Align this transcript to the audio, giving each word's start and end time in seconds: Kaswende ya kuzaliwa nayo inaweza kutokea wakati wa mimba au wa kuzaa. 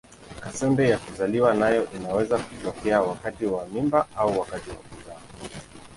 Kaswende 0.39 0.89
ya 0.89 0.97
kuzaliwa 0.97 1.53
nayo 1.53 1.87
inaweza 1.95 2.37
kutokea 2.37 3.01
wakati 3.01 3.45
wa 3.45 3.65
mimba 3.67 4.07
au 4.17 4.39
wa 4.39 4.45
kuzaa. 4.45 5.19